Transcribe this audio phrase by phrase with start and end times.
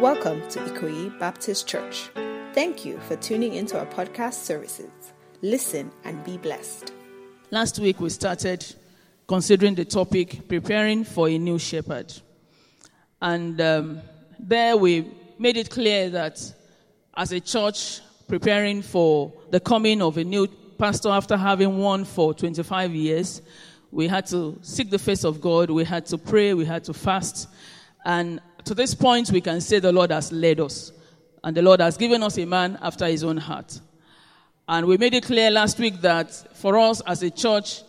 [0.00, 2.08] Welcome to Ikoyi Baptist Church.
[2.54, 4.92] Thank you for tuning into our podcast services.
[5.42, 6.92] Listen and be blessed.
[7.50, 8.64] Last week we started
[9.26, 12.14] considering the topic preparing for a new shepherd.
[13.20, 14.00] And um,
[14.38, 16.40] there we made it clear that
[17.16, 20.46] as a church preparing for the coming of a new
[20.78, 23.42] pastor after having one for 25 years,
[23.90, 26.94] we had to seek the face of God, we had to pray, we had to
[26.94, 27.48] fast.
[28.04, 30.92] And to this point, we can say the Lord has led us.
[31.42, 33.80] And the Lord has given us a man after his own heart.
[34.68, 37.82] And we made it clear last week that for us as a church,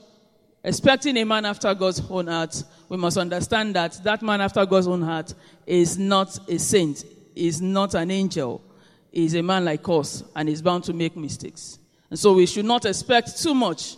[0.64, 4.88] expecting a man after God's own heart, we must understand that that man after God's
[4.88, 5.34] own heart
[5.68, 7.04] is not a saint,
[7.36, 8.64] is not an angel,
[9.12, 11.78] is a man like us, and is bound to make mistakes.
[12.10, 13.98] And so we should not expect too much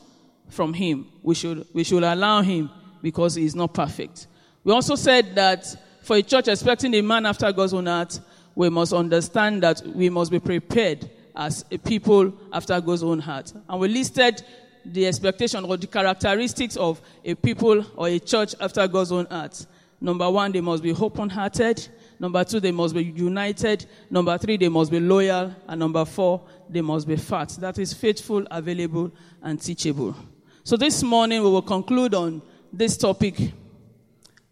[0.50, 1.08] from him.
[1.22, 2.72] We should, we should allow him
[3.04, 4.26] because he is not perfect.
[4.63, 5.66] We also said that
[6.02, 8.20] for a church expecting a man after God's own heart,
[8.55, 13.54] we must understand that we must be prepared as a people after God's own heart.
[13.70, 14.44] And we listed
[14.84, 19.66] the expectation or the characteristics of a people or a church after God's own heart.
[20.02, 21.88] Number one, they must be open-hearted.
[22.20, 23.85] Number two, they must be united.
[24.10, 25.55] Number three, they must be loyal.
[25.68, 27.49] And number four, they must be fat.
[27.60, 29.12] That is faithful, available,
[29.44, 30.16] and teachable.
[30.63, 32.41] So this morning we will conclude on
[32.74, 33.54] this topic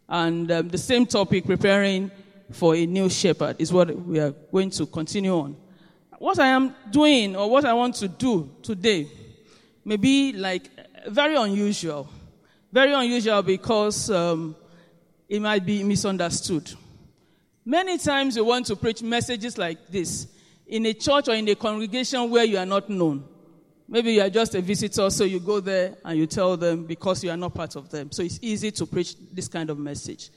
[0.10, 2.10] and um, the same topic, preparing
[2.52, 5.56] for a new shepherd, is what we are going to continue on.
[6.18, 9.08] What I am doing or what I want to do today
[9.86, 10.70] may be like
[11.08, 12.10] very unusual.
[12.72, 14.56] Very unusual because um,
[15.28, 16.74] it might be misunderstood.
[17.64, 20.28] Many times we want to preach messages like this
[20.66, 23.24] in a church or in a congregation where you are not known.
[23.92, 27.24] Maybe you are just a visitor, so you go there and you tell them because
[27.24, 28.12] you are not part of them.
[28.12, 30.30] So it's easy to preach this kind of message.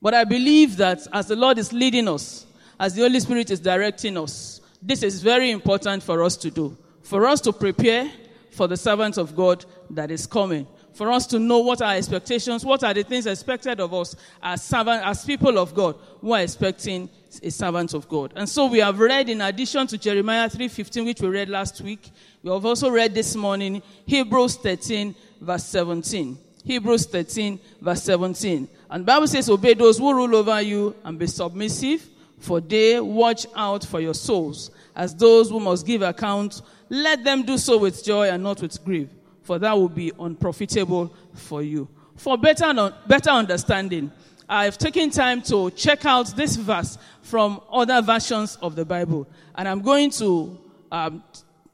[0.00, 2.46] But I believe that as the Lord is leading us,
[2.80, 6.76] as the Holy Spirit is directing us, this is very important for us to do.
[7.02, 8.10] For us to prepare
[8.50, 10.66] for the servant of God that is coming.
[10.94, 14.62] For us to know what our expectations, what are the things expected of us as
[14.62, 17.08] servant, as people of God who are expecting
[17.42, 18.32] a servant of God.
[18.36, 22.10] And so we have read in addition to Jeremiah 3:15 which we read last week,
[22.42, 26.38] we have also read this morning Hebrews 13 verse 17.
[26.64, 28.68] Hebrews 13 verse 17.
[28.88, 32.08] And Bible says obey those who rule over you and be submissive
[32.44, 36.60] for they watch out for your souls as those who must give account.
[36.90, 39.08] Let them do so with joy and not with grief,
[39.44, 41.88] for that will be unprofitable for you.
[42.16, 44.10] For better, better understanding,
[44.48, 49.26] I've taken time to check out this verse from other versions of the Bible.
[49.54, 50.58] And I'm going to,
[50.90, 51.24] um,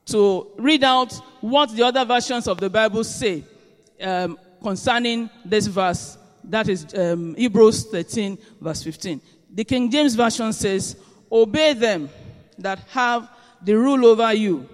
[0.06, 3.44] to read out what the other versions of the Bible say
[4.00, 6.16] um, concerning this verse.
[6.44, 9.20] That is um, Hebrews 13, verse 15.
[9.52, 10.96] The King James Version says,
[11.30, 12.08] Obey them
[12.58, 13.28] that have
[13.62, 14.68] the rule over you,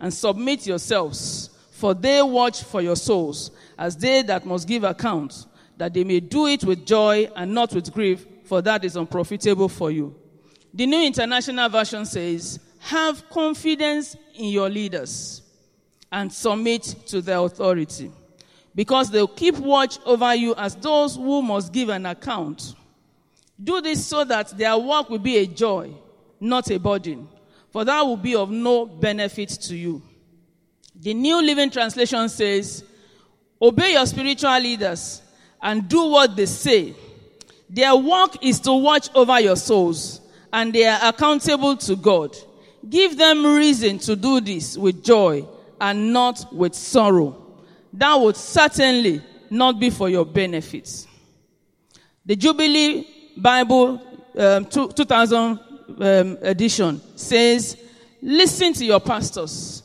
[0.00, 1.49] and submit yourselves,
[1.80, 5.46] for they watch for your souls, as they that must give account
[5.78, 9.66] that they may do it with joy and not with grief, for that is unprofitable
[9.66, 10.14] for you.
[10.74, 15.40] The New International Version says, Have confidence in your leaders
[16.12, 18.12] and submit to their authority,
[18.74, 22.74] because they'll keep watch over you as those who must give an account.
[23.62, 25.94] Do this so that their work will be a joy,
[26.38, 27.26] not a burden,
[27.70, 30.02] for that will be of no benefit to you.
[31.02, 32.84] The New Living Translation says,
[33.60, 35.22] Obey your spiritual leaders
[35.62, 36.94] and do what they say.
[37.70, 40.20] Their work is to watch over your souls
[40.52, 42.36] and they are accountable to God.
[42.88, 45.46] Give them reason to do this with joy
[45.80, 47.36] and not with sorrow.
[47.94, 51.06] That would certainly not be for your benefits.
[52.26, 53.06] The Jubilee
[53.38, 54.02] Bible
[54.36, 57.76] um, 2000 um, edition says,
[58.22, 59.82] Listen to your pastors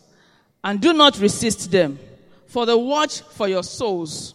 [0.65, 1.99] and do not resist them,
[2.47, 4.33] for they watch for your souls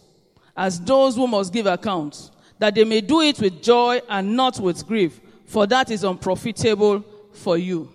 [0.55, 4.57] as those who must give account, that they may do it with joy and not
[4.57, 7.03] with grief, for that is unprofitable
[7.33, 7.91] for you.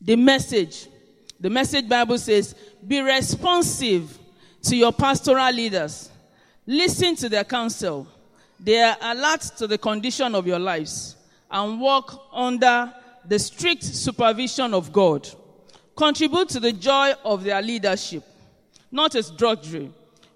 [0.00, 0.86] The message,
[1.40, 2.54] the message Bible says,
[2.86, 4.16] be responsive
[4.62, 6.10] to your pastoral leaders.
[6.64, 8.06] Listen to their counsel.
[8.60, 11.16] They are alert to the condition of your lives
[11.50, 12.94] and walk under
[13.26, 15.28] the strict supervision of God.
[15.96, 18.24] Contribute to the joy of their leadership,
[18.90, 19.92] not its drudgery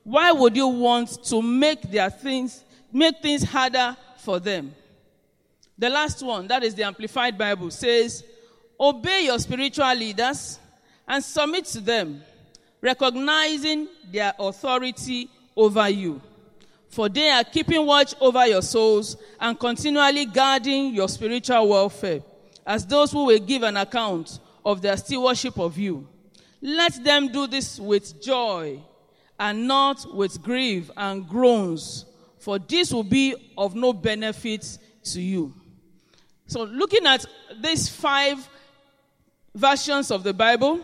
[0.08, 4.74] why would you want to make their things, make things harder for them?
[5.76, 8.24] The last one, that is the Amplified Bible, says,
[8.80, 10.58] Obey your spiritual leaders
[11.06, 12.22] and submit to them,
[12.80, 16.22] recognizing their authority over you.
[16.88, 22.22] for they are keeping watch over your souls and continually guarding your spiritual welfare,
[22.66, 24.38] as those who will give an account
[24.68, 26.06] of their stewardship of you.
[26.60, 28.78] Let them do this with joy
[29.40, 32.04] and not with grief and groans,
[32.38, 35.54] for this will be of no benefit to you.
[36.48, 37.24] So, looking at
[37.62, 38.46] these five
[39.54, 40.80] versions of the Bible,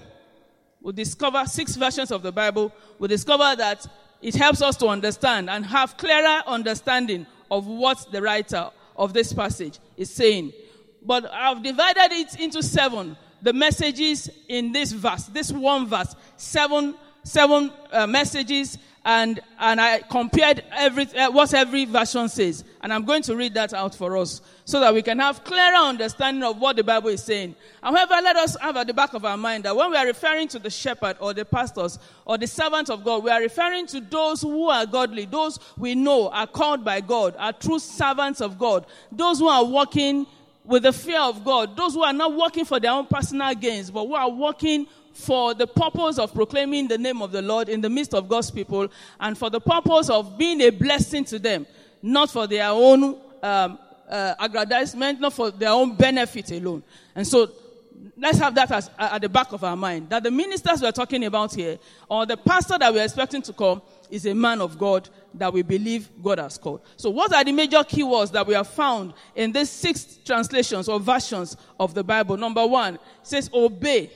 [0.81, 3.87] we discover six versions of the Bible, we discover that
[4.23, 9.35] it helps us to understand and have clearer understanding of what the writer of this
[9.35, 10.55] passage is saying.
[11.03, 13.19] But I've divided it into seven.
[13.45, 19.99] The messages in this verse, this one verse, seven, seven uh, messages and, and I
[20.01, 22.65] compared every, uh, what every version says.
[22.81, 25.77] And I'm going to read that out for us so that we can have clearer
[25.77, 27.55] understanding of what the Bible is saying.
[27.83, 30.49] However, let us have at the back of our mind that when we are referring
[30.49, 34.01] to the shepherd or the pastors or the servants of God, we are referring to
[34.01, 38.59] those who are godly, those we know are called by God, are true servants of
[38.59, 40.27] God, those who are walking
[40.65, 43.91] with the fear of God, those who are not working for their own personal gains,
[43.91, 47.81] but who are working for the purpose of proclaiming the name of the Lord in
[47.81, 48.89] the midst of God's people
[49.21, 51.67] and for the purpose of being a blessing to them,
[52.03, 53.79] not for their own um,
[54.09, 56.83] uh, aggrandizement, not for their own benefit alone.
[57.15, 57.51] And so
[58.17, 61.25] let's have that as, at the back of our mind that the ministers we're talking
[61.25, 65.09] about here or the pastor that we're expecting to come is a man of God
[65.35, 66.83] that we believe God has called.
[66.97, 71.01] So, what are the major keywords that we have found in these six translations or
[71.01, 72.37] versions of the Bible?
[72.37, 74.11] Number one says obey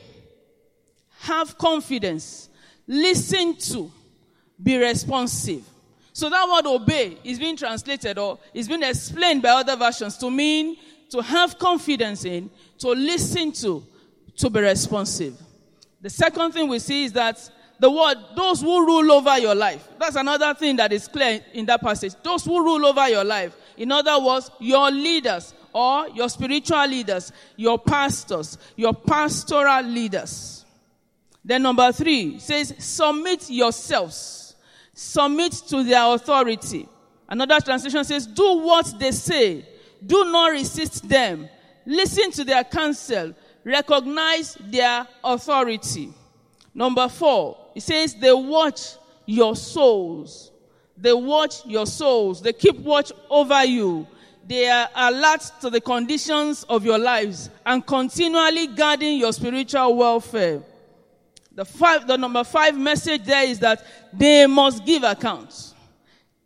[1.21, 2.49] have confidence,
[2.87, 3.91] listen to,
[4.63, 5.65] be responsive.
[6.13, 10.31] So that word obey is being translated or is being explained by other versions to
[10.31, 10.77] mean
[11.10, 13.84] to have confidence in, to listen to,
[14.37, 15.34] to be responsive.
[16.00, 17.50] The second thing we see is that
[17.81, 19.88] the word, those who rule over your life.
[19.99, 22.12] That's another thing that is clear in that passage.
[22.22, 23.56] Those who rule over your life.
[23.76, 30.64] In other words, your leaders or your spiritual leaders, your pastors, your pastoral leaders.
[31.44, 34.56] Then number three says, submit yourselves.
[34.93, 36.88] Submit to their authority.
[37.28, 39.64] Another translation says, do what they say.
[40.05, 41.49] Do not resist them.
[41.85, 43.35] Listen to their counsel.
[43.65, 46.11] Recognize their authority.
[46.75, 48.97] Number four, it says they watch
[49.27, 50.53] your souls.
[50.97, 52.43] They watch your souls.
[52.43, 54.06] They keep watch over you.
[54.47, 60.62] They are alert to the conditions of your lives and continually guarding your spiritual welfare.
[61.53, 65.75] The five, the number five message there is that they must give accounts.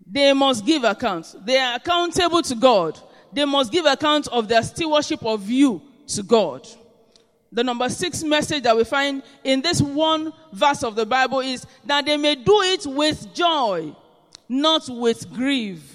[0.05, 1.37] They must give accounts.
[1.45, 2.99] They are accountable to God.
[3.33, 6.67] They must give account of their stewardship of you to God.
[7.51, 11.67] The number six message that we find in this one verse of the Bible is
[11.85, 13.95] that they may do it with joy,
[14.49, 15.93] not with grief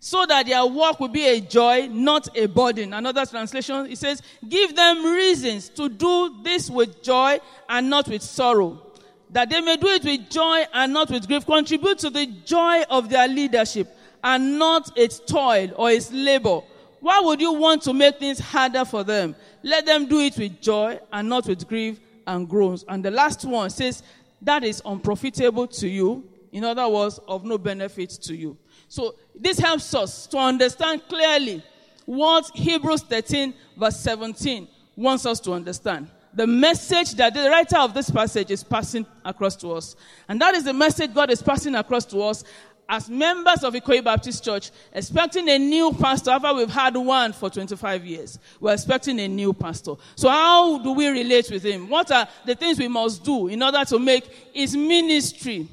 [0.00, 2.94] so that their work will be a joy, not a burden.
[2.94, 7.38] Another translation, it says, give them reasons to do this with joy
[7.68, 8.82] and not with sorrow.
[9.28, 11.44] That they may do it with joy and not with grief.
[11.44, 13.94] Contribute to the joy of their leadership
[14.24, 16.62] and not its toil or its labor.
[17.00, 19.34] Why would you want to make things harder for them?
[19.62, 22.84] Let them do it with joy and not with grief and groans.
[22.88, 24.02] And the last one says,
[24.42, 26.24] that is unprofitable to you.
[26.52, 28.56] In other words, of no benefit to you.
[28.88, 31.62] So this helps us to understand clearly
[32.06, 36.08] what Hebrews 13 verse 17 wants us to understand.
[36.32, 39.96] The message that the writer of this passage is passing across to us.
[40.28, 42.44] And that is the message God is passing across to us
[42.90, 47.48] as members of Ikoyi Baptist Church, expecting a new pastor after we've had one for
[47.48, 48.38] 25 years.
[48.60, 49.94] We're expecting a new pastor.
[50.16, 51.88] So how do we relate with him?
[51.88, 55.68] What are the things we must do in order to make his ministry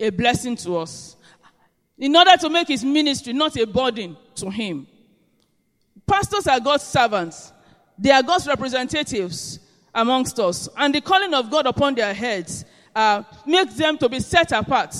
[0.00, 1.16] a blessing to us?
[2.02, 4.88] in order to make his ministry not a burden to him.
[6.04, 7.52] Pastors are God's servants.
[7.96, 9.60] They are God's representatives
[9.94, 10.68] amongst us.
[10.76, 14.96] And the calling of God upon their heads uh, makes them to be set apart.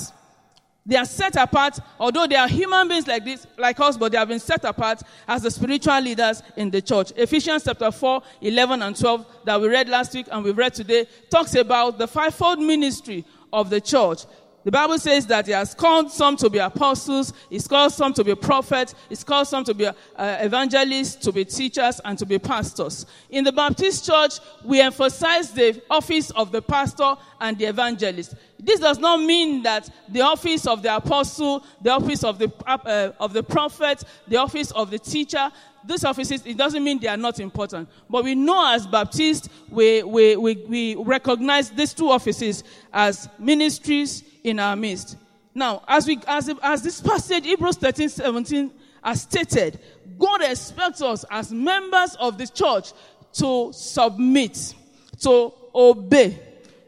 [0.85, 4.17] They are set apart, although they are human beings like this, like us, but they
[4.17, 7.13] have been set apart as the spiritual leaders in the church.
[7.15, 11.07] Ephesians chapter 4, 11 and 12 that we read last week and we've read today
[11.29, 13.23] talks about the fivefold ministry
[13.53, 14.25] of the church.
[14.63, 18.23] The Bible says that He has called some to be apostles, He's called some to
[18.23, 22.39] be prophets, He's called some to be uh, evangelists, to be teachers, and to be
[22.39, 23.05] pastors.
[23.29, 28.35] In the Baptist church, we emphasize the office of the pastor and the evangelist.
[28.63, 33.11] This does not mean that the office of the apostle, the office of the, uh,
[33.19, 35.51] of the prophet, the office of the teacher,
[35.85, 37.89] these offices, it doesn't mean they are not important.
[38.09, 44.23] But we know as Baptists, we, we, we, we recognize these two offices as ministries
[44.45, 45.17] in our midst.
[45.53, 48.71] Now, as we as, as this passage, Hebrews 13, 17,
[49.03, 49.79] has stated,
[50.17, 52.93] God expects us as members of the church
[53.33, 54.73] to submit,
[55.19, 56.39] to obey,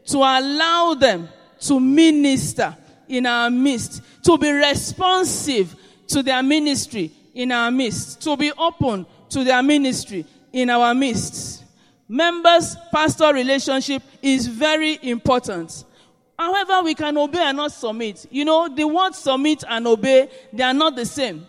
[0.06, 1.28] to allow them
[1.60, 2.76] to minister
[3.08, 5.74] in our midst, to be responsive
[6.08, 11.64] to their ministry in our midst, to be open to their ministry in our midst.
[12.08, 15.84] Members pastor relationship is very important.
[16.38, 18.26] However, we can obey and not submit.
[18.30, 21.46] You know, the words submit and obey, they are not the same.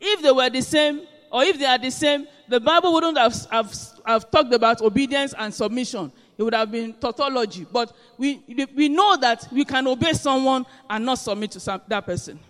[0.00, 3.34] If they were the same, or if they are the same, the Bible wouldn't have,
[3.50, 6.12] have, have talked about obedience and submission.
[6.36, 7.66] It would have been tautology.
[7.70, 8.42] But we,
[8.74, 12.40] we know that we can obey someone and not submit to some, that person.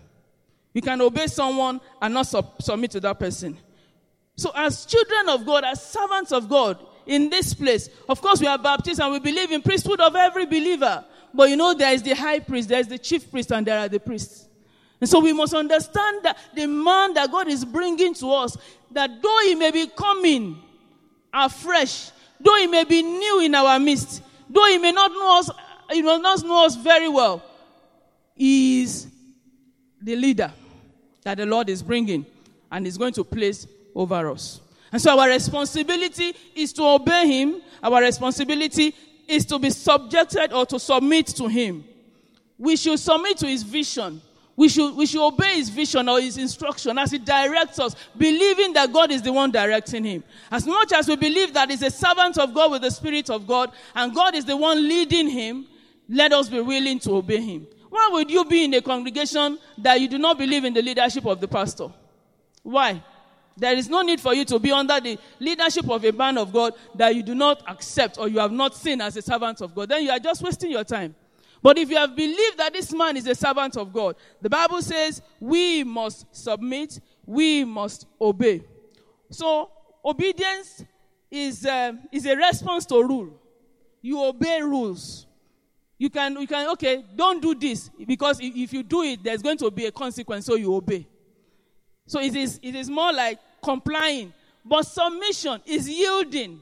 [0.73, 3.57] We can obey someone and not sub, submit to that person.
[4.35, 8.47] So, as children of God, as servants of God in this place, of course, we
[8.47, 11.05] are Baptists and we believe in priesthood of every believer.
[11.33, 13.79] But you know, there is the high priest, there is the chief priest, and there
[13.79, 14.47] are the priests.
[14.99, 18.57] And so we must understand that the man that God is bringing to us,
[18.91, 20.61] that though he may be coming
[21.33, 25.49] afresh, though he may be new in our midst, though he may not know us,
[25.91, 27.43] he may not know us very well,
[28.35, 29.07] he is
[30.01, 30.51] the leader
[31.23, 32.25] that the Lord is bringing
[32.71, 34.61] and is going to place over us.
[34.91, 37.61] And so our responsibility is to obey him.
[37.81, 38.93] Our responsibility
[39.27, 41.83] is to be subjected or to submit to him.
[42.57, 44.21] We should submit to his vision.
[44.57, 48.71] We should, we should obey his vision or his instruction as he directs us, believing
[48.73, 50.23] that God is the one directing him.
[50.49, 53.45] As much as we believe that he's a servant of God with the Spirit of
[53.45, 55.65] God and God is the one leading him,
[56.07, 57.67] let us be willing to obey him.
[57.89, 61.25] Why would you be in a congregation that you do not believe in the leadership
[61.25, 61.89] of the pastor?
[62.63, 63.03] Why?
[63.57, 66.51] There is no need for you to be under the leadership of a man of
[66.51, 69.73] God that you do not accept or you have not seen as a servant of
[69.73, 69.89] God.
[69.89, 71.15] Then you are just wasting your time.
[71.65, 74.83] But if you have believed that this man is a servant of God, the Bible
[74.83, 78.61] says we must submit, we must obey.
[79.31, 79.71] So,
[80.05, 80.85] obedience
[81.31, 83.41] is, uh, is a response to rule.
[84.03, 85.25] You obey rules.
[85.97, 89.41] You can, you can, okay, don't do this because if, if you do it, there's
[89.41, 91.07] going to be a consequence, so you obey.
[92.05, 94.31] So it is, it is more like complying.
[94.63, 96.61] But submission is yielding.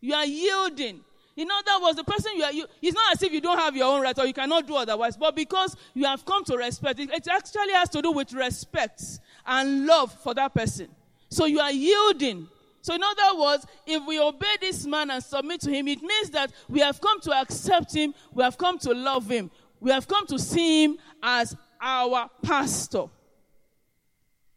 [0.00, 1.00] You are yielding.
[1.38, 3.76] In other words, the person you are, you, it's not as if you don't have
[3.76, 6.98] your own right or you cannot do otherwise, but because you have come to respect,
[6.98, 9.00] it, it actually has to do with respect
[9.46, 10.88] and love for that person.
[11.30, 12.48] So you are yielding.
[12.82, 16.30] So, in other words, if we obey this man and submit to him, it means
[16.30, 20.08] that we have come to accept him, we have come to love him, we have
[20.08, 23.04] come to see him as our pastor.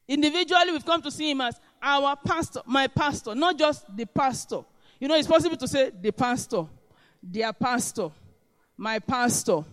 [0.07, 4.61] Individually, we've come to see him as our pastor, my pastor, not just the pastor.
[5.01, 6.67] You know, it's possible to say the pastor,
[7.23, 8.11] their pastor,
[8.77, 9.63] my pastor,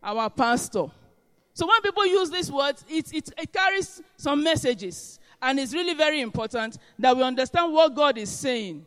[0.00, 0.86] our pastor.
[1.52, 5.18] So when people use these words, it, it, it carries some messages.
[5.42, 8.86] And it's really very important that we understand what God is saying.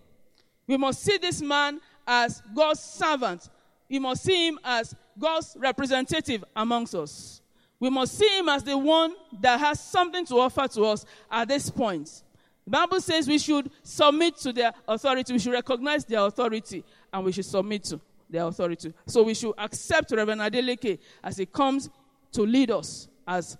[0.65, 3.49] We must see this man as God's servant.
[3.89, 7.41] We must see him as God's representative amongst us.
[7.77, 11.49] We must see him as the one that has something to offer to us at
[11.49, 12.23] this point.
[12.69, 15.33] Bible says we should submit to their authority.
[15.33, 17.99] We should recognize their authority and we should submit to
[18.29, 18.93] their authority.
[19.07, 21.89] So we should accept Reverend Adeleke as he comes
[22.33, 23.57] to lead us as,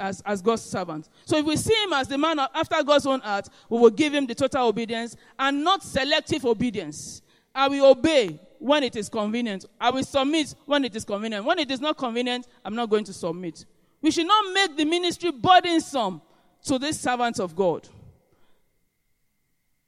[0.00, 1.08] as, as God's servant.
[1.26, 4.14] So if we see him as the man after God's own heart, we will give
[4.14, 7.22] him the total obedience and not selective obedience.
[7.54, 9.66] I will obey when it is convenient.
[9.80, 11.44] I will submit when it is convenient.
[11.44, 13.64] When it is not convenient, I'm not going to submit.
[14.00, 16.22] We should not make the ministry burdensome
[16.64, 17.88] to this servant of God.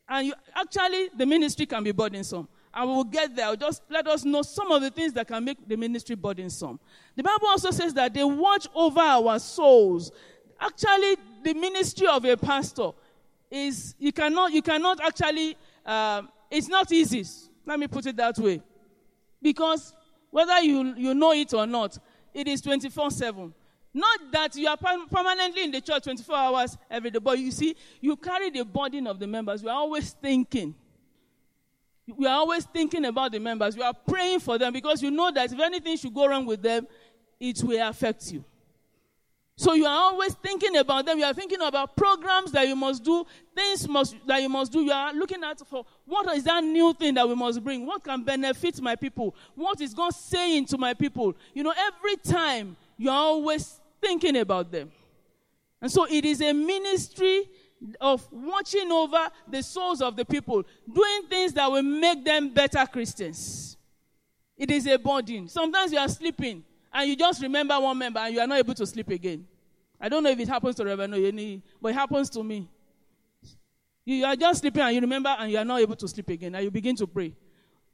[0.08, 2.48] And you, actually, the ministry can be burdensome.
[2.72, 3.54] And we will get there.
[3.56, 6.78] Just let us know some of the things that can make the ministry burdensome.
[7.16, 10.12] The Bible also says that they watch over our souls.
[10.60, 12.90] Actually, the ministry of a pastor
[13.50, 17.24] is, you cannot, you cannot actually, um, it's not easy.
[17.66, 18.62] Let me put it that way.
[19.42, 19.94] Because
[20.30, 21.98] whether you, you know it or not,
[22.34, 23.54] it is 24 7.
[23.92, 27.74] Not that you are permanently in the church 24 hours every day, but you see,
[28.00, 29.62] you carry the burden of the members.
[29.62, 30.74] We are always thinking.
[32.16, 33.76] We are always thinking about the members.
[33.76, 36.62] We are praying for them because you know that if anything should go wrong with
[36.62, 36.86] them,
[37.40, 38.44] it will affect you.
[39.56, 41.18] So you are always thinking about them.
[41.18, 43.26] You are thinking about programs that you must do,
[43.56, 44.82] things must, that you must do.
[44.82, 47.84] You are looking at for what is that new thing that we must bring?
[47.84, 49.34] What can benefit my people?
[49.56, 51.34] What is God saying to my people?
[51.54, 54.90] You know, every time you're always thinking about them.
[55.80, 57.48] And so it is a ministry
[58.00, 62.84] of watching over the souls of the people, doing things that will make them better
[62.86, 63.76] Christians.
[64.56, 65.48] It is a burden.
[65.48, 68.74] Sometimes you are sleeping and you just remember one member and you are not able
[68.74, 69.46] to sleep again.
[70.00, 72.68] I don't know if it happens to Reverend Oyeni, but it happens to me.
[74.04, 76.54] You are just sleeping and you remember and you are not able to sleep again
[76.54, 77.34] and you begin to pray.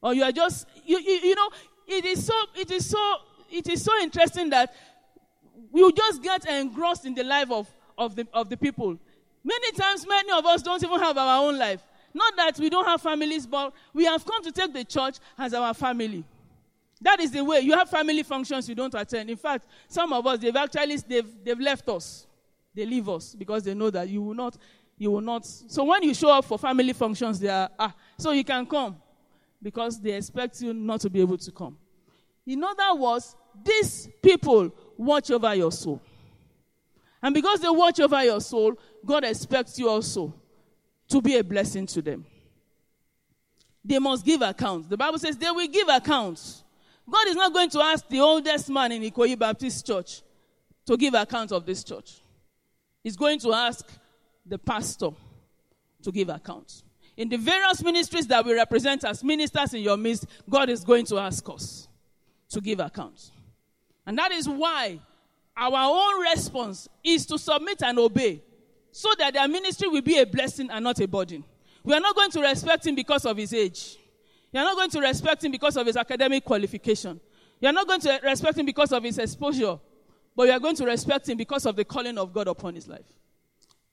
[0.01, 1.51] Or you are just, you, you, you know,
[1.87, 3.17] it is so, it is so,
[3.51, 4.75] it is so interesting that
[5.73, 8.99] you just get engrossed in the life of, of, the, of the people.
[9.43, 11.83] Many times, many of us don't even have our own life.
[12.15, 15.53] Not that we don't have families, but we have come to take the church as
[15.53, 16.25] our family.
[17.01, 17.61] That is the way.
[17.61, 19.29] You have family functions you don't attend.
[19.29, 22.27] In fact, some of us, they've actually, they've, they've left us.
[22.75, 24.57] They leave us because they know that you will not,
[24.97, 25.45] you will not.
[25.45, 28.97] So when you show up for family functions, they are, ah, so you can come
[29.63, 31.77] because they expect you not to be able to come.
[32.47, 33.35] In other words,
[33.65, 36.01] these people watch over your soul.
[37.23, 38.75] And because they watch over your soul,
[39.05, 40.35] God expects you also
[41.09, 42.25] to be a blessing to them.
[43.85, 44.89] They must give accounts.
[44.89, 46.65] The Bible says they will give accounts.
[47.09, 50.23] God is not going to ask the oldest man in Ikoyi Baptist Church
[50.87, 52.21] to give account of this church.
[53.03, 53.87] He's going to ask
[54.47, 55.11] the pastor
[56.03, 56.85] to give accounts.
[57.17, 61.05] In the various ministries that we represent as ministers in your midst, God is going
[61.07, 61.89] to ask us
[62.51, 63.31] to give accounts.
[64.07, 65.01] And that is why
[65.57, 68.43] our own response is to submit and obey
[68.91, 71.45] so that their ministry will be a blessing and not a burden.
[71.83, 73.99] We are not going to respect him because of his age.
[74.53, 77.21] You are not going to respect him because of his academic qualification.
[77.61, 79.79] You are not going to respect him because of his exposure.
[80.37, 82.89] But you are going to respect him because of the calling of God upon his
[82.89, 83.05] life.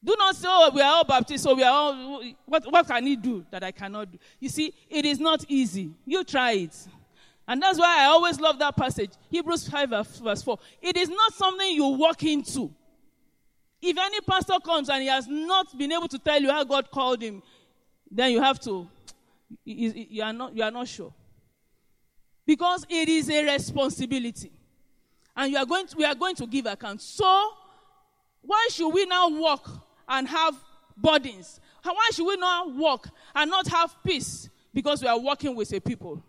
[0.03, 3.05] Do not say, oh, we are all Baptists, so we are all, what, what can
[3.05, 4.17] he do that I cannot do?
[4.39, 5.91] You see, it is not easy.
[6.05, 6.75] You try it.
[7.47, 10.57] And that's why I always love that passage, Hebrews 5, uh, verse 4.
[10.81, 12.73] It is not something you walk into.
[13.81, 16.91] If any pastor comes and he has not been able to tell you how God
[16.91, 17.41] called him,
[18.09, 18.87] then you have to
[19.65, 21.13] you are not, you are not sure.
[22.45, 24.51] Because it is a responsibility.
[25.35, 27.01] And you are going to, we are going to give account.
[27.01, 27.51] So,
[28.41, 29.69] why should we now walk
[30.07, 30.55] and have
[30.97, 31.59] burdens?
[31.83, 34.49] Why should we not walk and not have peace?
[34.73, 36.23] Because we are walking with a people.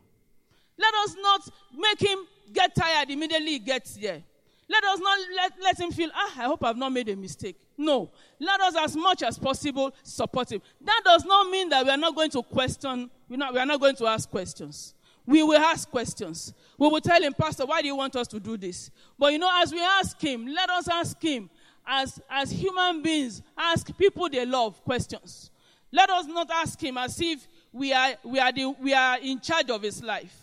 [0.79, 2.19] Let us not make him
[2.53, 4.23] get tired immediately he gets there.
[4.69, 7.57] Let us not let, let him feel, ah, I hope I've not made a mistake.
[7.77, 8.11] No.
[8.41, 10.63] Let us, as much as possible, support him.
[10.81, 13.67] That does not mean that we are not going to question, we're not, we are
[13.67, 14.95] not going to ask questions.
[15.27, 16.55] We will ask questions.
[16.79, 18.91] We will tell him, Pastor, why do you want us to do this?
[19.19, 21.51] But you know, as we ask him, let us ask him
[21.87, 25.51] as, as human beings, ask people they love questions.
[25.93, 29.39] Let us not ask him as if we are, we are, the, we are in
[29.41, 30.42] charge of his life.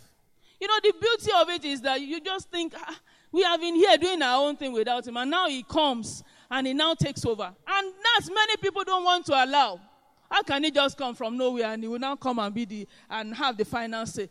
[0.59, 2.99] You know, the beauty of it is that you just think, ah,
[3.31, 6.67] we have been here doing our own thing without him, and now he comes and
[6.67, 7.53] he now takes over.
[7.67, 9.79] And that's many people don't want to allow.
[10.29, 12.87] How can he just come from nowhere and he will now come and be the
[13.09, 14.29] and have the final say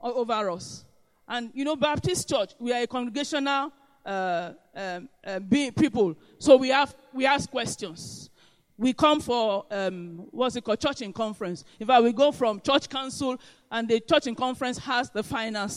[0.00, 0.84] over us?
[1.28, 3.72] And you know, Baptist Church, we are a congregational
[4.04, 5.40] uh, um, uh,
[5.76, 8.30] people, so we have we ask questions.
[8.78, 11.64] We come for um, what's it called, church in conference.
[11.80, 13.38] In fact, we go from church council,
[13.70, 15.68] and the church in conference has the final.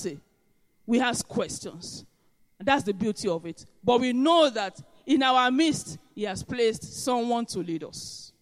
[0.86, 2.06] We ask questions.
[2.60, 3.66] That's the beauty of it.
[3.84, 8.34] But we know that in our midst, He has placed someone to lead us.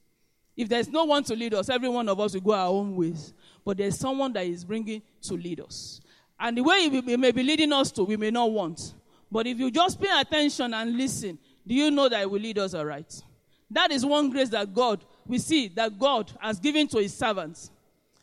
[0.55, 2.95] If there's no one to lead us, every one of us will go our own
[2.95, 3.33] ways.
[3.63, 6.01] But there's someone that is bringing to lead us.
[6.39, 8.95] And the way He may be leading us to, we may not want.
[9.31, 12.57] But if you just pay attention and listen, do you know that He will lead
[12.57, 13.23] us all right?
[13.71, 17.71] That is one grace that God, we see that God has given to His servants.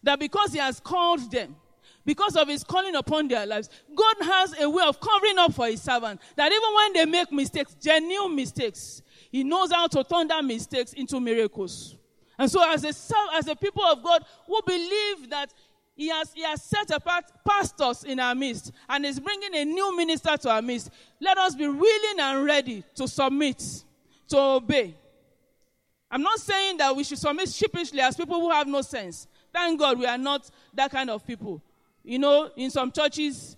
[0.02, 1.56] That because He has called them,
[2.04, 5.66] because of his calling upon their lives, God has a way of covering up for
[5.66, 6.20] his servant.
[6.36, 9.02] That even when they make mistakes, genuine mistakes,
[9.32, 11.96] he knows how to turn that mistakes into miracles.
[12.38, 12.88] And so, as a,
[13.36, 15.54] as a people of God who believe that
[15.96, 19.96] he has, he has set apart pastors in our midst and is bringing a new
[19.96, 23.62] minister to our midst, let us be willing and ready to submit,
[24.28, 24.94] to obey.
[26.14, 29.26] I'm not saying that we should submit sheepishly as people who have no sense.
[29.52, 31.60] Thank God we are not that kind of people.
[32.04, 33.56] You know, in some churches,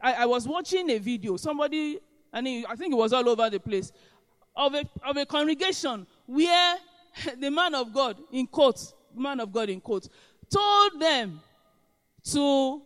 [0.00, 1.36] I, I was watching a video.
[1.36, 1.98] Somebody,
[2.32, 3.90] he, I think it was all over the place,
[4.54, 6.76] of a, of a congregation where
[7.40, 10.08] the man of God, in quotes, man of God in quotes,
[10.48, 11.40] told them
[12.22, 12.82] to,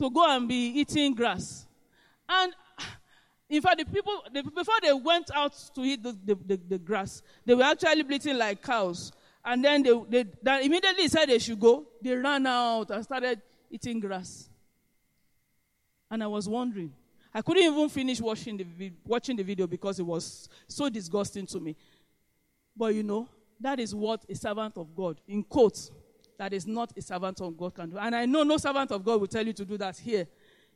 [0.00, 1.64] to go and be eating grass.
[2.28, 2.52] And
[3.48, 7.22] in fact, the people, the, before they went out to eat the, the, the, grass,
[7.44, 9.12] they were actually bleating like cows.
[9.44, 11.84] And then they, they, they immediately said they should go.
[12.00, 14.48] They ran out and started eating grass.
[16.10, 16.92] And I was wondering.
[17.34, 21.60] I couldn't even finish watching the, watching the video because it was so disgusting to
[21.60, 21.76] me.
[22.76, 23.28] But you know,
[23.60, 25.90] that is what a servant of God, in quotes,
[26.38, 27.98] that is not a servant of God can do.
[27.98, 30.26] And I know no servant of God will tell you to do that here.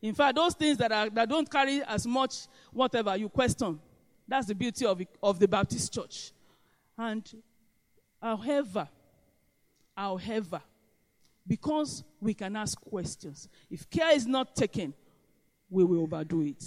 [0.01, 3.81] In fact, those things that, are, that don't carry as much whatever you question.
[4.27, 6.33] That's the beauty of, of the Baptist church.
[6.97, 7.29] And
[8.21, 8.89] however,
[9.97, 10.61] however,
[11.47, 14.93] because we can ask questions, if care is not taken,
[15.71, 16.63] we will overdo it.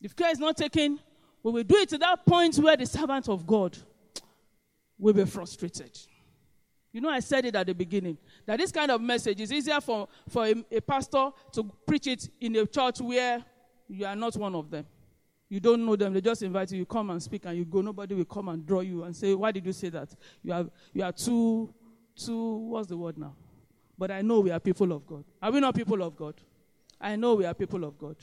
[0.00, 1.00] If care is not taken,
[1.42, 3.76] we will do it to that point where the servant of God
[4.98, 5.98] will be frustrated.
[6.94, 9.80] You know, I said it at the beginning that this kind of message is easier
[9.80, 13.44] for, for a, a, pastor to preach it in a church where
[13.88, 14.86] you are not one of them.
[15.48, 17.80] You don't know them, they just invite you, you come and speak, and you go.
[17.80, 20.08] Nobody will come and draw you and say, Why did you say that?
[20.40, 21.74] You are, you are too,
[22.14, 23.34] too, what's the word now?
[23.98, 25.24] But I know we are people of God.
[25.42, 26.34] Are we not people of God?
[27.00, 28.16] I know we are people of God.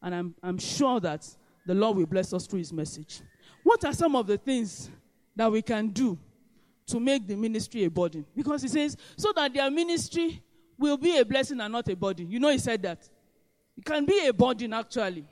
[0.00, 1.28] And I'm, I'm sure that
[1.66, 3.20] the Lord will bless us through his message.
[3.62, 4.90] What are some of the things
[5.36, 6.18] that we can do
[6.90, 8.24] to make the ministry a burden.
[8.36, 10.42] Because he says, so that their ministry
[10.78, 12.30] will be a blessing and not a burden.
[12.30, 13.08] You know, he said that.
[13.76, 15.24] It can be a burden, actually.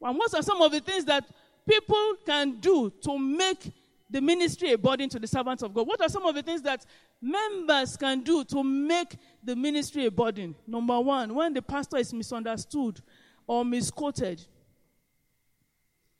[0.00, 1.24] And what are some of the things that
[1.68, 3.72] people can do to make
[4.08, 5.86] the ministry a burden to the servants of God?
[5.86, 6.86] What are some of the things that
[7.20, 10.54] members can do to make the ministry a burden?
[10.66, 13.00] Number one, when the pastor is misunderstood
[13.46, 14.44] or misquoted,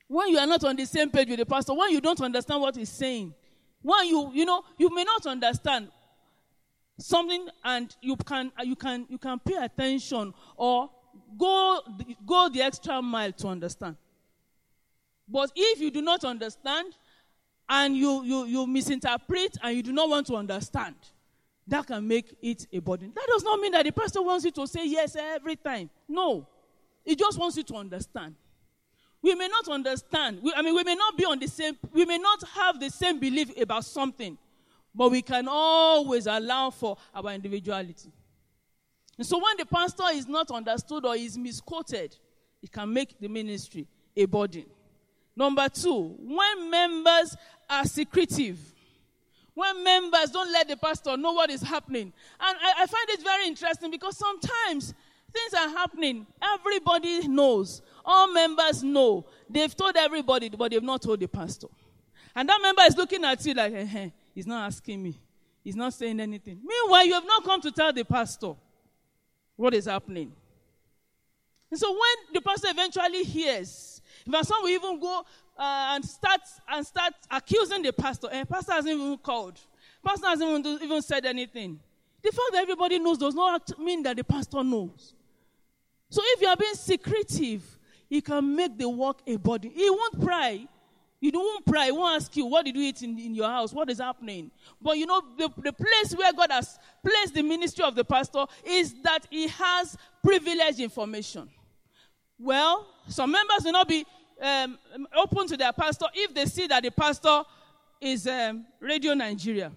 [0.07, 2.61] when you are not on the same page with the pastor, when you don't understand
[2.61, 3.33] what he's saying,
[3.87, 5.87] when you, you know, you may not understand
[6.99, 10.89] something and you can, you can, you can pay attention or
[11.39, 11.79] go,
[12.25, 13.95] go the extra mile to understand.
[15.25, 16.97] But if you do not understand
[17.69, 20.95] and you, you, you misinterpret and you do not want to understand,
[21.65, 23.13] that can make it a burden.
[23.15, 25.89] That does not mean that the pastor wants you to say yes every time.
[26.09, 26.45] No.
[27.05, 28.35] He just wants you to understand.
[29.21, 30.39] We may not understand.
[30.41, 32.89] We, I mean, we may not be on the same, we may not have the
[32.89, 34.37] same belief about something,
[34.93, 38.11] but we can always allow for our individuality.
[39.17, 42.15] And so when the pastor is not understood or is misquoted,
[42.61, 44.65] it can make the ministry a burden.
[45.35, 47.35] Number two, when members
[47.69, 48.57] are secretive,
[49.53, 52.13] when members don't let the pastor know what is happening.
[52.39, 54.93] And I, I find it very interesting because sometimes
[55.33, 57.81] things are happening, everybody knows.
[58.09, 59.25] All members know.
[59.49, 61.67] They've told everybody, but they've not told the pastor.
[62.33, 65.19] And that member is looking at you like, hey, he's not asking me.
[65.61, 66.61] He's not saying anything.
[66.63, 68.53] Meanwhile, you have not come to tell the pastor
[69.57, 70.31] what is happening.
[71.69, 75.25] And so when the pastor eventually hears, if some will even go
[75.57, 76.39] uh, and start
[76.69, 79.55] and start accusing the pastor, and eh, pastor hasn't even called,
[80.01, 81.77] The pastor hasn't even, even said anything.
[82.23, 85.13] The fact that everybody knows does not mean that the pastor knows.
[86.09, 87.76] So if you are being secretive,
[88.09, 89.69] he can make the work a body.
[89.73, 90.67] He won't pray.
[91.19, 91.85] He don't pray.
[91.85, 93.73] He won't ask you, what did you eat in, in your house?
[93.73, 94.51] What is happening?
[94.81, 98.45] But you know, the, the place where God has placed the ministry of the pastor
[98.63, 101.49] is that he has privileged information.
[102.39, 104.05] Well, some members will not be
[104.41, 104.77] um,
[105.15, 107.43] open to their pastor if they see that the pastor
[107.99, 109.71] is um, Radio Nigeria,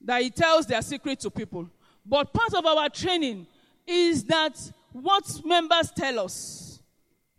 [0.00, 1.68] that he tells their secret to people.
[2.04, 3.48] But part of our training
[3.84, 4.56] is that
[4.92, 6.65] what members tell us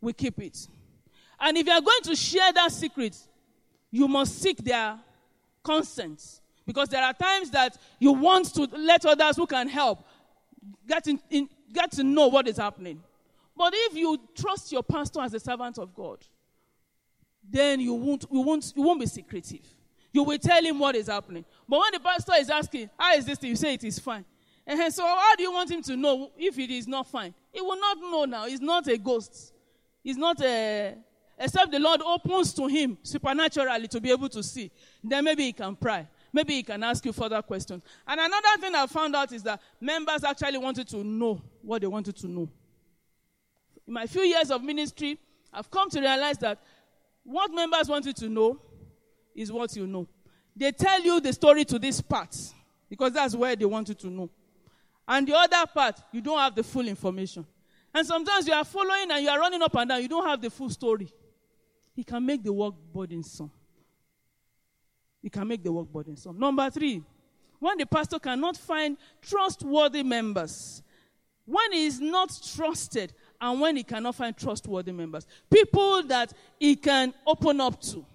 [0.01, 0.67] we keep it.
[1.39, 3.15] And if you are going to share that secret,
[3.91, 4.97] you must seek their
[5.63, 6.41] consent.
[6.65, 10.05] Because there are times that you want to let others who can help
[10.87, 13.01] get, in, in, get to know what is happening.
[13.55, 16.19] But if you trust your pastor as a servant of God,
[17.49, 19.65] then you won't, you won't, you won't be secretive.
[20.11, 21.45] You will tell him what is happening.
[21.67, 23.49] But when the pastor is asking, How is this thing?
[23.51, 24.25] You say it is fine.
[24.65, 27.33] And so, how do you want him to know if it is not fine?
[27.53, 28.47] He will not know now.
[28.47, 29.53] He's not a ghost.
[30.07, 30.95] He's not a,
[31.37, 34.71] except the Lord opens to him supernaturally to be able to see.
[35.03, 36.07] Then maybe he can pray.
[36.31, 37.83] Maybe he can ask you further questions.
[38.07, 41.87] And another thing I found out is that members actually wanted to know what they
[41.87, 42.47] wanted to know.
[43.85, 45.19] In my few years of ministry,
[45.51, 46.57] I've come to realize that
[47.25, 48.61] what members wanted to know
[49.35, 50.07] is what you know.
[50.55, 52.33] They tell you the story to this part
[52.89, 54.29] because that's where they wanted to know.
[55.05, 57.45] And the other part, you don't have the full information.
[57.97, 60.03] And sometimes you are following and you are running up and down.
[60.03, 61.11] You don't have the full story.
[61.95, 63.49] He can make the work burdensome.
[65.19, 66.37] He can make the work burdensome.
[66.37, 67.01] Number three,
[67.57, 70.83] when the pastor cannot find trustworthy members,
[71.47, 76.75] when he is not trusted, and when he cannot find trustworthy members, people that he
[76.75, 78.05] can open up to.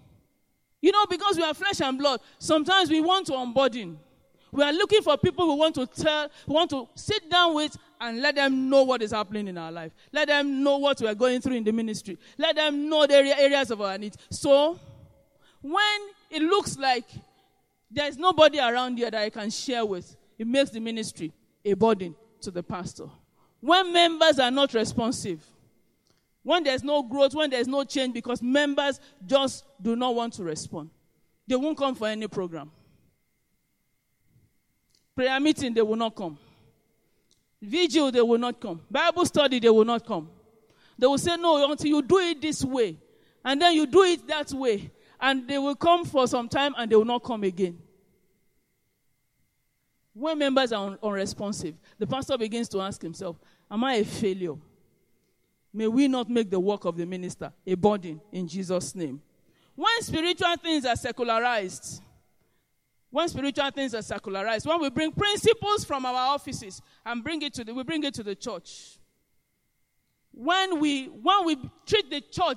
[0.81, 3.99] You know, because we are flesh and blood, sometimes we want to unburden.
[4.53, 7.75] We are looking for people who want to tell, who want to sit down with
[7.99, 9.93] and let them know what is happening in our life.
[10.13, 12.19] Let them know what we are going through in the ministry.
[12.37, 14.19] Let them know the areas of our needs.
[14.31, 14.79] So,
[15.63, 17.07] when it looks like
[17.91, 21.33] there's nobody around here that I can share with, it makes the ministry
[21.65, 23.07] a burden to the pastor.
[23.61, 25.43] When members are not responsive,
[26.43, 30.43] when there's no growth, when there's no change, because members just do not want to
[30.43, 30.91] respond,
[31.47, 32.71] they won't come for any program.
[35.15, 36.39] Prayer meeting, they will not come.
[37.61, 38.81] Vigil, they will not come.
[38.91, 40.29] Bible study, they will not come.
[40.99, 42.97] They will say, No, until you do it this way.
[43.45, 44.91] And then you do it that way.
[45.21, 47.79] And they will come for some time and they will not come again.
[50.15, 53.37] When members are un- unresponsive, the pastor begins to ask himself,
[53.71, 54.55] Am I a failure?
[55.73, 59.23] May we not make the work of the minister a burden in Jesus' name.
[59.75, 62.03] When spiritual things are secularized,
[63.13, 67.53] when spiritual things are secularized, when we bring principles from our offices and bring it
[67.53, 68.99] to the, we bring it to the church.
[70.33, 72.57] When we when we treat the church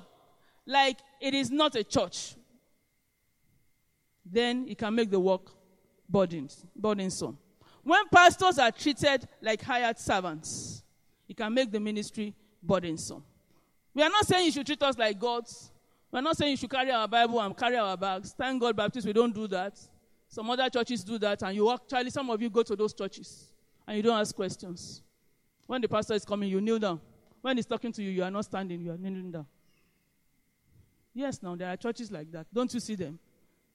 [0.64, 2.36] like it is not a church,
[4.24, 5.42] then it can make the work
[6.08, 7.36] burdens, burdensome.
[7.82, 10.82] When pastors are treated like hired servants,
[11.28, 13.22] it can make the ministry burdensome.
[13.92, 15.70] We are not saying you should treat us like gods.
[16.10, 18.34] We're not saying you should carry our Bible and carry our bags.
[18.36, 19.78] Thank God, Baptists, we don't do that.
[20.28, 23.52] Some other churches do that, and you actually, some of you go to those churches
[23.86, 25.02] and you don't ask questions.
[25.66, 27.00] When the pastor is coming, you kneel down.
[27.40, 29.46] When he's talking to you, you are not standing, you are kneeling down.
[31.14, 32.46] Yes, now there are churches like that.
[32.52, 33.18] Don't you see them?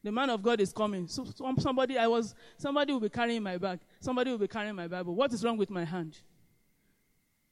[0.03, 1.07] The man of God is coming.
[1.07, 1.25] So
[1.57, 3.79] somebody, I was, somebody will be carrying my bag.
[3.99, 5.15] Somebody will be carrying my Bible.
[5.15, 6.17] What is wrong with my hand?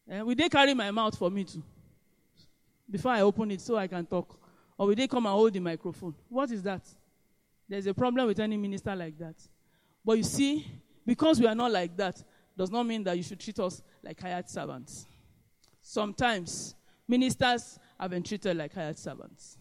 [0.08, 1.64] And eh, will they carry my mouth for me too?
[2.90, 4.40] Before I open it so I can talk.
[4.78, 6.16] Or will they come and hold the microphone?
[6.28, 6.82] What is that?
[7.70, 9.36] There's a problem with any minister like that.
[10.04, 10.66] But you see,
[11.06, 12.22] because we are not like that,
[12.58, 15.06] does not mean that you should treat us like hired servants.
[15.82, 16.76] Sometimes
[17.08, 19.58] ministers have been treated like hired servants.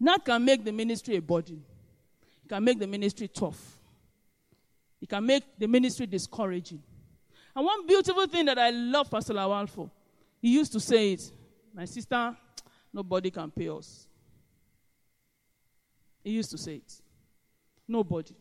[0.00, 1.62] That can make the ministry a burden.
[2.44, 3.78] It can make the ministry tough.
[5.00, 6.82] It can make the ministry discouraging.
[7.54, 9.90] And one beautiful thing that I love Pastor Lawal for,
[10.40, 11.30] he used to say it,
[11.74, 12.36] my sister,
[12.92, 14.06] nobody can pay us.
[16.24, 17.01] He used to say it.
[17.92, 18.34] Nobody.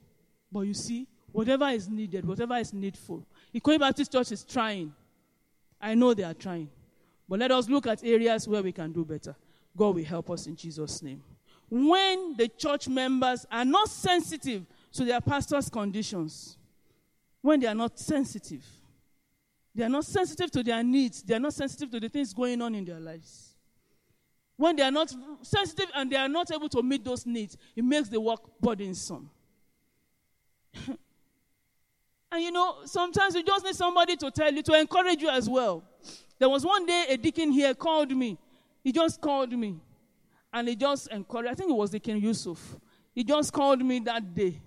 [0.50, 4.94] But you see, whatever is needed, whatever is needful, Ikoyi Baptist Church is trying.
[5.82, 6.70] I know they are trying.
[7.28, 9.36] But let us look at areas where we can do better.
[9.76, 11.22] God will help us in Jesus' name.
[11.70, 16.58] When the church members are not sensitive to their pastor's conditions,
[17.42, 18.64] when they are not sensitive,
[19.74, 22.62] they are not sensitive to their needs, they are not sensitive to the things going
[22.62, 23.56] on in their lives.
[24.58, 27.84] When they are not sensitive and they are not able to meet those needs, it
[27.84, 29.30] makes the work burdensome.
[32.31, 35.49] And you know, sometimes you just need somebody to tell you, to encourage you as
[35.49, 35.84] well.
[36.39, 38.38] There was one day a deacon here called me.
[38.84, 39.79] He just called me.
[40.53, 42.77] And he just encouraged, I think it was Deacon Yusuf.
[43.13, 44.60] He just called me that day.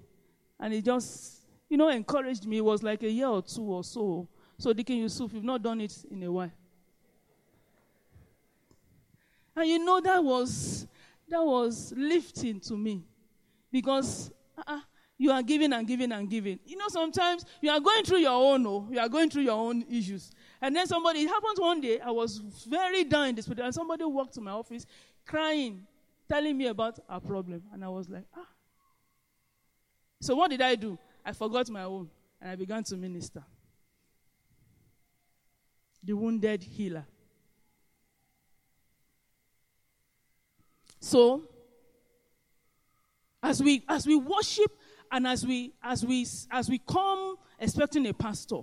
[0.59, 2.59] And he just, you know, encouraged me.
[2.59, 4.29] It was like a year or two or so.
[4.57, 6.53] So, Deacon Yusuf, you've not done it in a while.
[9.57, 10.87] And you know that was
[11.29, 13.05] that was lifting to me
[13.71, 14.33] because
[14.67, 14.81] uh,
[15.17, 16.59] you are giving and giving and giving.
[16.67, 19.59] You know, sometimes you are going through your own, oh, you are going through your
[19.59, 20.33] own issues.
[20.61, 24.05] And then somebody, it happened one day, I was very down in this, and somebody
[24.05, 24.87] walked to my office
[25.27, 25.87] crying,
[26.29, 27.63] telling me about a problem.
[27.73, 28.47] And I was like, ah.
[30.21, 30.99] So what did I do?
[31.25, 33.43] I forgot my own, and I began to minister.
[36.03, 37.07] The wounded healer.
[41.01, 41.43] So,
[43.43, 44.73] as we as we worship
[45.15, 48.63] and as we as we as we come expecting a pastor,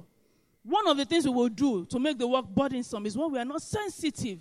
[0.64, 3.40] one of the things we will do to make the work burdensome is when we
[3.40, 4.40] are not sensitive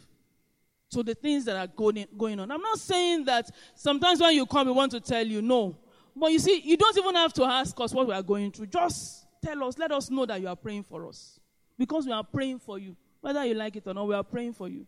[0.91, 2.51] to the things that are going, going on.
[2.51, 5.77] I'm not saying that sometimes when you come, we want to tell you no.
[6.17, 8.67] But you see, you don't even have to ask us what we are going through.
[8.67, 11.39] Just tell us, let us know that you are praying for us.
[11.79, 12.97] Because we are praying for you.
[13.21, 14.85] Whether you like it or not, we are praying for you.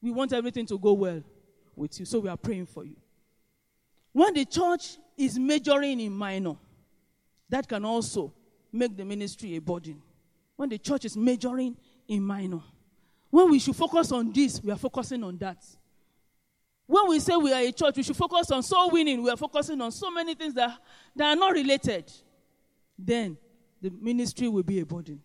[0.00, 1.20] We want everything to go well
[1.74, 2.06] with you.
[2.06, 2.94] So we are praying for you.
[4.12, 6.56] When the church is majoring in minor,
[7.48, 8.32] that can also
[8.72, 10.00] make the ministry a burden.
[10.56, 11.76] When the church is majoring
[12.06, 12.60] in minor,
[13.30, 15.64] when we should focus on this, we are focusing on that.
[16.86, 19.22] When we say we are a church, we should focus on soul winning.
[19.22, 20.78] We are focusing on so many things that,
[21.14, 22.10] that are not related.
[22.98, 23.36] Then
[23.82, 25.20] the ministry will be a burden.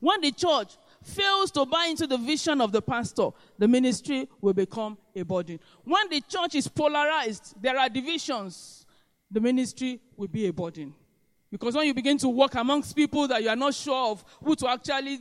[0.00, 4.52] When the church fails to buy into the vision of the pastor, the ministry will
[4.52, 5.58] become a burden.
[5.82, 8.86] When the church is polarized, there are divisions,
[9.30, 10.94] the ministry will be a burden.
[11.50, 14.54] Because when you begin to work amongst people that you are not sure of who
[14.56, 15.20] to actually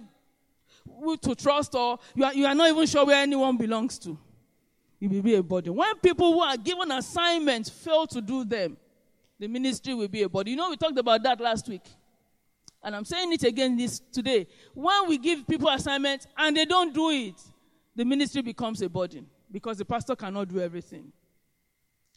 [1.00, 4.18] who to trust or you are, you are not even sure where anyone belongs to,
[5.00, 5.76] it will be a burden.
[5.76, 8.78] When people who are given assignments fail to do them,
[9.40, 10.52] the ministry will be a burden.
[10.52, 11.84] You know, we talked about that last week.
[12.84, 16.94] and I'm saying it again this today, when we give people assignments and they don't
[16.94, 17.36] do it,
[17.96, 21.12] the ministry becomes a burden because the pastor cannot do everything.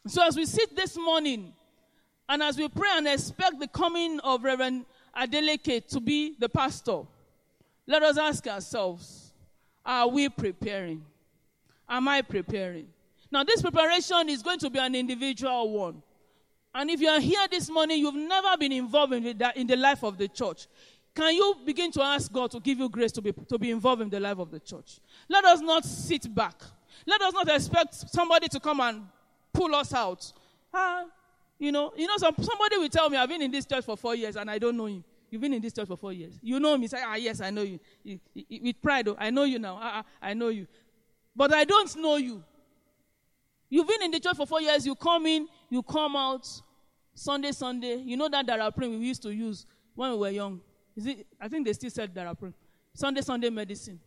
[0.07, 1.53] So as we sit this morning
[2.31, 7.01] and as we pray and expect the coming of Reverend Adeleke to be the pastor,
[7.89, 9.33] let us ask ourselves,
[9.85, 11.05] are we preparing?
[11.89, 12.87] Am I preparing?
[13.33, 16.03] Now, this preparation is going to be an individual one.
[16.73, 19.77] And if you are here this morning, you've never been involved in the, in the
[19.77, 20.69] life of the church.
[21.13, 24.03] Can you begin to ask God to give you grace to be, to be involved
[24.03, 25.01] in the life of the church?
[25.29, 26.63] Let us not sit back.
[27.07, 29.03] Let us not expect somebody to come and
[29.53, 30.33] pull us out.
[30.73, 31.07] Ah,
[31.61, 33.97] you know, you know, some, somebody will tell me, I've been in this church for
[33.97, 35.05] four years and I don't know him.
[35.31, 36.39] You've been in this church for four years.
[36.43, 36.89] You know me.
[36.89, 37.79] Say, ah, yes, I know you.
[38.35, 39.79] With pride, oh, I know you now.
[39.81, 40.67] Ah, ah, I know you.
[41.37, 42.43] But I don't know you.
[43.69, 44.85] You've been in the church for four years.
[44.87, 46.49] You come in, you come out.
[47.15, 47.97] Sunday, Sunday.
[47.97, 50.61] You know that daraprim we used to use when we were young.
[50.97, 51.27] Is it?
[51.41, 52.55] I think they still said daraprim.
[52.95, 54.01] Sunday, Sunday medicine.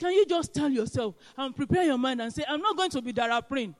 [0.00, 3.02] Can you just tell yourself and prepare your mind and say, I'm not going to
[3.02, 3.74] be daraprim.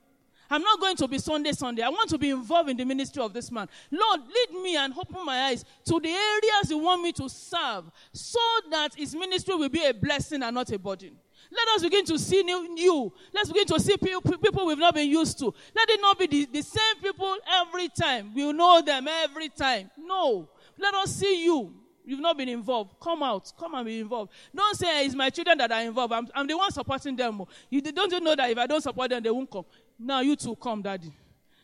[0.51, 1.83] I'm not going to be Sunday, Sunday.
[1.83, 3.69] I want to be involved in the ministry of this man.
[3.91, 7.85] Lord, lead me and open my eyes to the areas you want me to serve
[8.13, 8.39] so
[8.71, 11.17] that his ministry will be a blessing and not a burden.
[11.51, 13.13] Let us begin to see new, new.
[13.33, 15.55] Let's begin to see people, people we've not been used to.
[15.75, 18.33] Let it not be the, the same people every time.
[18.35, 19.91] We'll know them every time.
[19.97, 20.49] No.
[20.79, 21.73] Let us see you.
[22.07, 22.97] You've not been involved.
[23.01, 23.51] Come out.
[23.59, 24.33] Come and be involved.
[24.55, 26.13] Don't say it's my children that are involved.
[26.13, 27.43] I'm, I'm the one supporting them.
[27.71, 29.65] You don't you know that if I don't support them, they won't come.
[29.99, 31.13] Now you too come, daddy.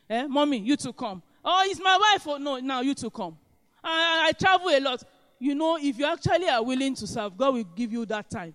[0.08, 0.26] Eh?
[0.26, 1.22] Mommy, you too come.
[1.44, 2.26] Oh, it's my wife.
[2.26, 3.36] Oh, no, now you too come.
[3.82, 5.02] I, I travel a lot.
[5.38, 8.54] You know, if you actually are willing to serve, God will give you that time.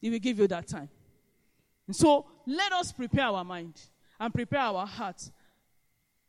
[0.00, 0.88] He will give you that time.
[1.86, 3.80] And so let us prepare our mind
[4.18, 5.30] and prepare our hearts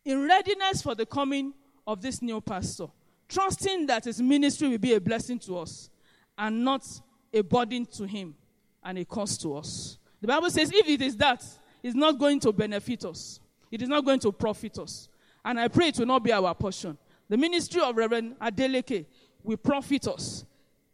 [0.05, 1.53] in readiness for the coming
[1.85, 2.87] of this new pastor,
[3.27, 5.89] trusting that his ministry will be a blessing to us
[6.37, 6.85] and not
[7.33, 8.35] a burden to him
[8.83, 9.97] and a cost to us.
[10.19, 11.43] The Bible says, if it is that,
[11.83, 13.39] it's not going to benefit us,
[13.71, 15.07] it is not going to profit us.
[15.43, 16.97] And I pray it will not be our portion.
[17.27, 19.05] The ministry of Reverend Adeleke
[19.43, 20.45] will profit us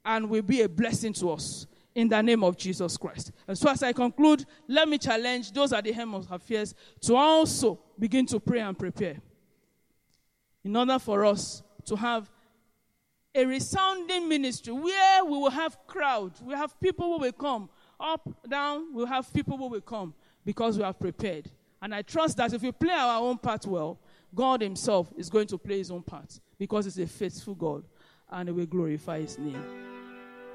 [0.06, 3.32] and will be a blessing to us in the name of Jesus Christ.
[3.48, 7.16] And so, as I conclude, let me challenge those at the helm of affairs to
[7.16, 9.18] also begin to pray and prepare
[10.64, 12.30] in order for us to have
[13.34, 17.70] a resounding ministry where we will have crowd, we have people who will come
[18.00, 20.14] up, down, we'll have people who will come
[20.48, 21.52] because we have prepared.
[21.82, 24.00] And I trust that if we play our own part well,
[24.34, 27.84] God Himself is going to play His own part because He's a faithful God
[28.32, 29.62] and He will glorify His name.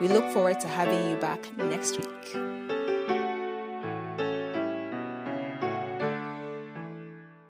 [0.01, 2.60] We look forward to having you back next week.